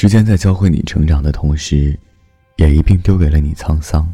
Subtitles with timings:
[0.00, 1.98] 时间在教会你成长的同时，
[2.54, 4.08] 也一并丢给了你沧桑。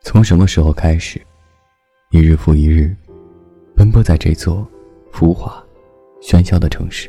[0.00, 1.22] 从什么时候开始，
[2.10, 2.92] 一日复一日，
[3.76, 4.66] 奔波在这座
[5.12, 5.64] 浮华、
[6.20, 7.08] 喧嚣的城市，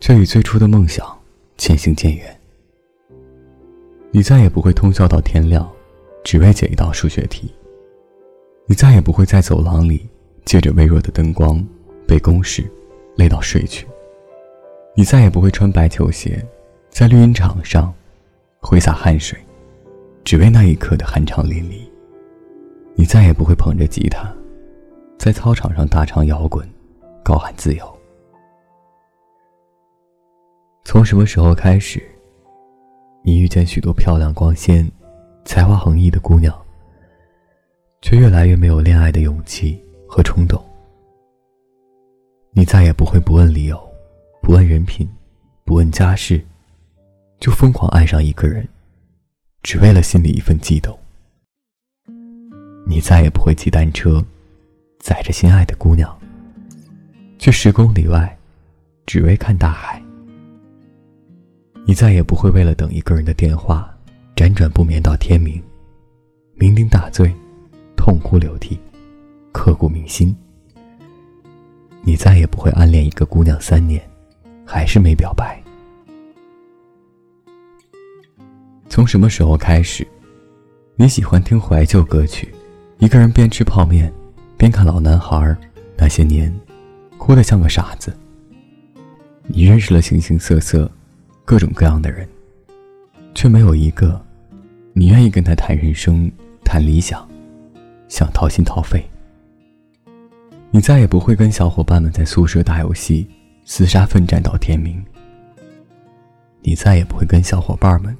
[0.00, 1.06] 却与最初的梦想
[1.58, 2.40] 渐行渐远。
[4.10, 5.70] 你再也不会通宵到天亮，
[6.24, 7.52] 只为解一道数学题。
[8.64, 10.08] 你再也不会在走廊里
[10.46, 11.62] 借着微弱的灯光
[12.06, 12.64] 背公式，
[13.16, 13.86] 累到睡去。
[14.98, 16.44] 你再也不会穿白球鞋，
[16.90, 17.94] 在绿茵场上
[18.60, 19.38] 挥洒汗水，
[20.24, 21.88] 只为那一刻的酣畅淋漓。
[22.96, 24.34] 你再也不会捧着吉他，
[25.16, 26.68] 在操场上大唱摇滚，
[27.22, 27.98] 高喊自由。
[30.82, 32.02] 从什么时候开始，
[33.22, 34.84] 你遇见许多漂亮、光鲜、
[35.44, 36.52] 才华横溢的姑娘，
[38.02, 40.60] 却越来越没有恋爱的勇气和冲动？
[42.50, 43.87] 你再也不会不问理由。
[44.48, 45.06] 不问人品，
[45.62, 46.42] 不问家世，
[47.38, 48.66] 就疯狂爱上一个人，
[49.62, 50.98] 只为了心里一份悸动。
[52.86, 54.24] 你再也不会骑单车，
[55.00, 56.18] 载着心爱的姑娘，
[57.38, 58.38] 去十公里外，
[59.04, 60.02] 只为看大海。
[61.84, 63.94] 你再也不会为了等一个人的电话，
[64.34, 65.62] 辗转不眠到天明，
[66.58, 67.30] 酩酊大醉，
[67.98, 68.80] 痛哭流涕，
[69.52, 70.34] 刻骨铭心。
[72.00, 74.02] 你再也不会暗恋一个姑娘三年。
[74.70, 75.58] 还是没表白。
[78.86, 80.06] 从什么时候开始，
[80.94, 82.54] 你喜欢听怀旧歌曲，
[82.98, 84.12] 一个人边吃泡面，
[84.58, 85.56] 边看老男孩
[85.96, 86.54] 那些年，
[87.16, 88.14] 哭得像个傻子。
[89.46, 90.90] 你认识了形形色色、
[91.46, 92.28] 各种各样的人，
[93.34, 94.22] 却没有一个，
[94.92, 96.30] 你愿意跟他谈人生、
[96.62, 97.26] 谈理想，
[98.06, 99.02] 想掏心掏肺。
[100.70, 103.26] 你再也不会跟小伙伴们在宿舍打游戏。
[103.68, 105.04] 厮杀奋战到天明，
[106.62, 108.16] 你再也不会跟小伙伴们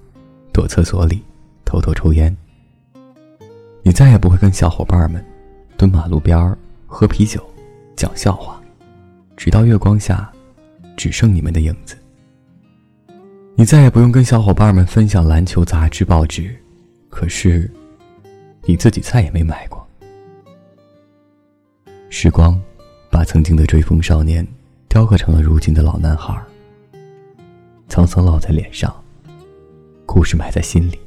[0.52, 1.24] 躲厕所里
[1.64, 2.36] 偷偷抽烟。
[3.82, 5.24] 你再也不会跟小伙伴们
[5.78, 6.54] 蹲马路边
[6.86, 7.42] 喝啤酒、
[7.96, 8.60] 讲笑话，
[9.38, 10.30] 直到月光下
[10.98, 11.96] 只剩你们的影子。
[13.54, 16.54] 你再也不用跟小伙伴们分享篮球杂志、报纸，
[17.08, 17.68] 可是
[18.64, 19.84] 你自己再也没买过。
[22.10, 22.60] 时光
[23.10, 24.46] 把曾经的追风少年。
[24.88, 26.34] 雕刻成了如今的老男孩，
[27.90, 28.92] 沧桑烙在脸上，
[30.06, 30.98] 故事埋在心里。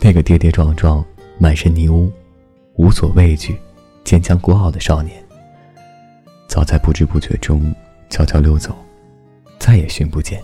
[0.00, 1.04] 那个跌跌撞撞、
[1.38, 2.10] 满身泥污、
[2.76, 3.56] 无所畏惧、
[4.02, 5.22] 坚强孤傲的少年，
[6.48, 7.72] 早在不知不觉中
[8.08, 8.74] 悄悄溜走，
[9.58, 10.42] 再也寻不见。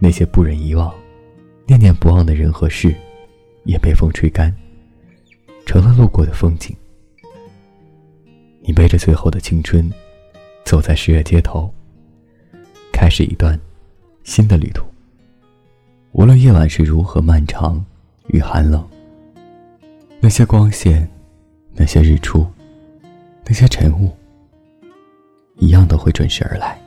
[0.00, 0.92] 那些不忍遗忘、
[1.64, 2.92] 念念不忘的人和事，
[3.64, 4.52] 也被风吹干，
[5.64, 6.76] 成了路过的风景。
[8.62, 9.88] 你背着最后的青春。
[10.64, 11.72] 走在十月街头
[12.92, 13.58] 开始一段
[14.24, 14.84] 新的旅途。
[16.12, 17.82] 无论夜晚是如何漫长
[18.28, 18.86] 与寒冷
[20.20, 21.08] 那些光线
[21.74, 22.46] 那些日出
[23.44, 24.14] 那些晨雾
[25.56, 26.78] 一样都会准时而来。